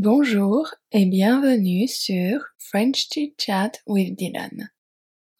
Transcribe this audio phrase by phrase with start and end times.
[0.00, 4.70] Bonjour et bienvenue sur French Chit Chat with Dylan,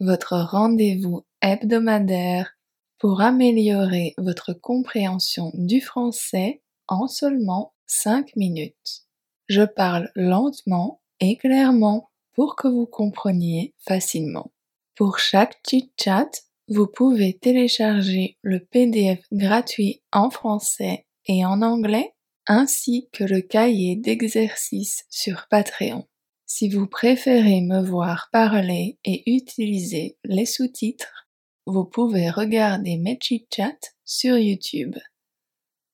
[0.00, 2.56] votre rendez-vous hebdomadaire
[2.98, 9.06] pour améliorer votre compréhension du français en seulement 5 minutes.
[9.46, 14.50] Je parle lentement et clairement pour que vous compreniez facilement.
[14.96, 16.30] Pour chaque chit chat,
[16.66, 22.12] vous pouvez télécharger le PDF gratuit en français et en anglais
[22.48, 26.08] ainsi que le cahier d'exercices sur Patreon.
[26.46, 31.28] Si vous préférez me voir parler et utiliser les sous-titres,
[31.66, 34.96] vous pouvez regarder mes chit-chats sur YouTube.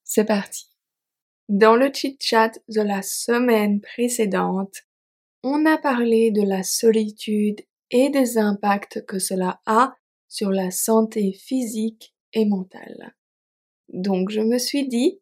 [0.04, 0.68] C'est parti.
[1.48, 4.76] Dans le chit-chat de la semaine précédente,
[5.42, 9.94] on a parlé de la solitude et des impacts que cela a
[10.28, 13.14] sur la santé physique et mentale.
[13.88, 15.20] Donc je me suis dit,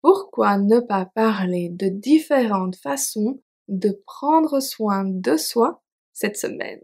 [0.00, 6.80] pourquoi ne pas parler de différentes façons de prendre soin de soi cette semaine?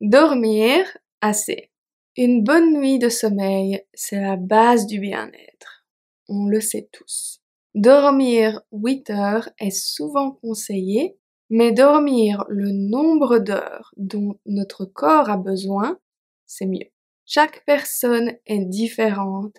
[0.00, 0.84] Dormir
[1.20, 1.70] assez.
[2.16, 5.84] Une bonne nuit de sommeil, c'est la base du bien-être.
[6.28, 7.40] On le sait tous.
[7.74, 11.18] Dormir 8 heures est souvent conseillé,
[11.50, 15.98] mais dormir le nombre d'heures dont notre corps a besoin,
[16.46, 16.90] c'est mieux.
[17.26, 19.56] Chaque personne est différente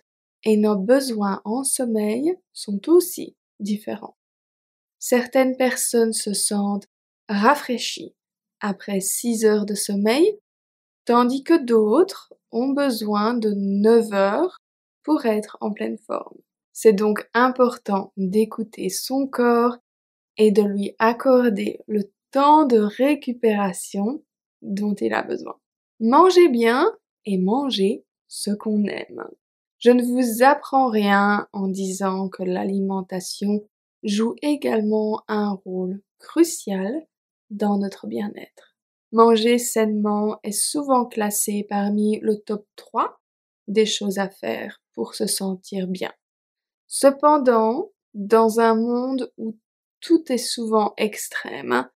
[0.48, 4.16] et nos besoins en sommeil sont aussi différents.
[4.98, 6.88] Certaines personnes se sentent
[7.28, 8.16] rafraîchies
[8.62, 10.40] après 6 heures de sommeil,
[11.04, 14.58] tandis que d'autres ont besoin de 9 heures
[15.04, 16.38] pour être en pleine forme.
[16.72, 19.78] C'est donc important d'écouter son corps
[20.38, 24.24] et de lui accorder le temps de récupération
[24.62, 25.60] dont il a besoin.
[26.00, 26.90] Mangez bien
[27.26, 29.28] et mangez ce qu'on aime.
[29.80, 33.68] Je ne vous apprends rien en disant que l'alimentation
[34.04, 37.06] joue également un rôle crucial
[37.50, 38.76] dans notre bien-être.
[39.12, 43.20] Manger sainement est souvent classé parmi le top 3
[43.68, 46.12] des choses à faire pour se sentir bien.
[46.88, 49.56] Cependant, dans un monde où
[50.02, 51.88] tout est souvent extrême,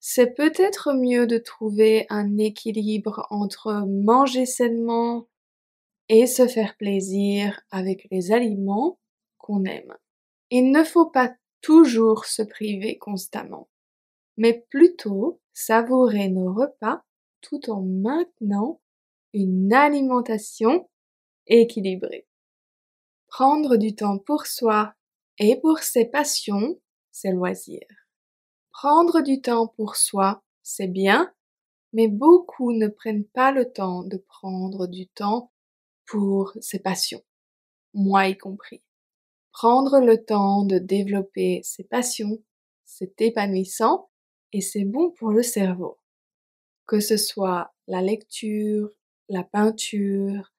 [0.00, 5.26] c'est peut-être mieux de trouver un équilibre entre manger sainement,
[6.08, 8.98] et se faire plaisir avec les aliments
[9.36, 9.94] qu'on aime.
[10.50, 13.68] Il ne faut pas toujours se priver constamment,
[14.36, 17.02] mais plutôt savourer nos repas
[17.40, 18.80] tout en maintenant
[19.32, 20.88] une alimentation
[21.46, 22.26] équilibrée.
[23.28, 24.94] Prendre du temps pour soi
[25.38, 26.80] et pour ses passions,
[27.12, 27.82] c'est loisir.
[28.72, 31.32] Prendre du temps pour soi, c'est bien,
[31.92, 35.52] mais beaucoup ne prennent pas le temps de prendre du temps
[36.08, 37.22] pour ses passions,
[37.92, 38.82] moi y compris.
[39.52, 42.42] Prendre le temps de développer ses passions,
[42.84, 44.08] c'est épanouissant
[44.52, 45.98] et c'est bon pour le cerveau.
[46.86, 48.88] Que ce soit la lecture,
[49.28, 50.52] la peinture,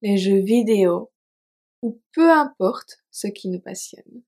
[0.00, 1.12] les jeux vidéo,
[1.82, 4.22] ou peu importe ce qui nous passionne.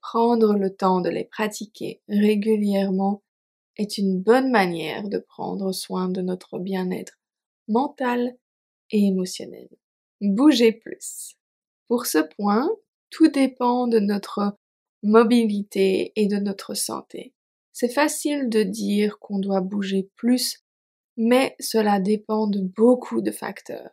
[0.00, 3.22] Prendre le temps de les pratiquer régulièrement
[3.76, 7.20] est une bonne manière de prendre soin de notre bien-être
[7.68, 8.36] mental
[8.90, 9.68] et émotionnel
[10.22, 11.36] bouger plus.
[11.88, 12.70] Pour ce point,
[13.10, 14.56] tout dépend de notre
[15.02, 17.34] mobilité et de notre santé.
[17.72, 20.62] C'est facile de dire qu'on doit bouger plus,
[21.16, 23.90] mais cela dépend de beaucoup de facteurs.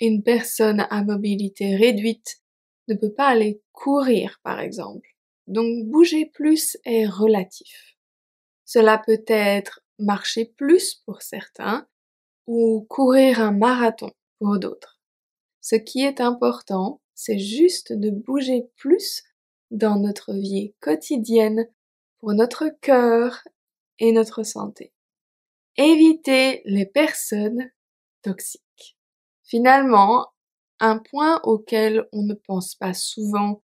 [0.00, 2.42] Une personne à mobilité réduite
[2.88, 5.08] ne peut pas aller courir, par exemple.
[5.46, 7.96] Donc bouger plus est relatif.
[8.64, 11.86] Cela peut être marcher plus pour certains
[12.46, 15.01] ou courir un marathon pour d'autres.
[15.62, 19.22] Ce qui est important, c'est juste de bouger plus
[19.70, 21.68] dans notre vie quotidienne
[22.18, 23.44] pour notre cœur
[24.00, 24.92] et notre santé.
[25.76, 27.70] Éviter les personnes
[28.22, 28.98] toxiques.
[29.44, 30.32] Finalement,
[30.80, 33.62] un point auquel on ne pense pas souvent,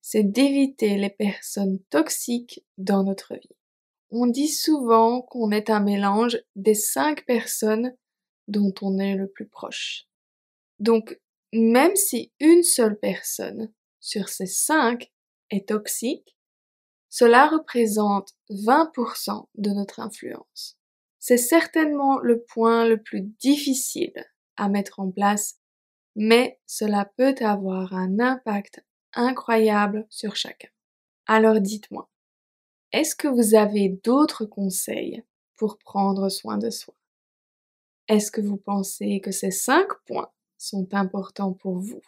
[0.00, 3.56] c'est d'éviter les personnes toxiques dans notre vie.
[4.12, 7.92] On dit souvent qu'on est un mélange des cinq personnes
[8.46, 10.06] dont on est le plus proche.
[10.78, 11.20] Donc,
[11.52, 15.12] même si une seule personne sur ces cinq
[15.50, 16.36] est toxique,
[17.08, 20.78] cela représente 20% de notre influence.
[21.18, 24.24] C'est certainement le point le plus difficile
[24.56, 25.58] à mettre en place,
[26.14, 30.68] mais cela peut avoir un impact incroyable sur chacun.
[31.26, 32.08] Alors dites-moi,
[32.92, 35.22] est-ce que vous avez d'autres conseils
[35.56, 36.94] pour prendre soin de soi?
[38.08, 42.02] Est-ce que vous pensez que ces cinq points sont importants pour vous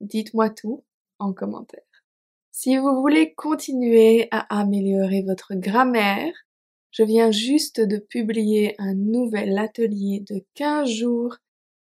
[0.00, 0.84] Dites-moi tout
[1.18, 1.82] en commentaire.
[2.50, 6.32] Si vous voulez continuer à améliorer votre grammaire,
[6.90, 11.36] je viens juste de publier un nouvel atelier de 15 jours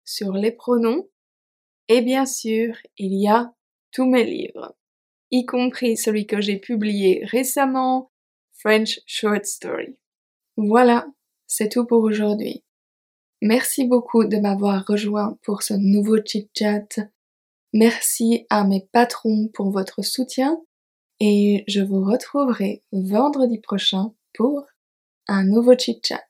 [0.06, 1.07] sur les pronoms
[1.88, 3.54] et bien sûr, il y a
[3.92, 4.75] tous mes livres,
[5.31, 8.12] y compris celui que j'ai publié récemment,
[8.54, 9.98] French Short Story.
[10.56, 11.07] Voilà,
[11.48, 12.63] c'est tout pour aujourd'hui.
[13.42, 17.00] Merci beaucoup de m'avoir rejoint pour ce nouveau chit-chat.
[17.74, 20.62] Merci à mes patrons pour votre soutien
[21.20, 24.66] et je vous retrouverai vendredi prochain pour
[25.28, 26.26] un nouveau chit-chat.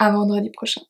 [0.00, 0.82] À vendredi prochain.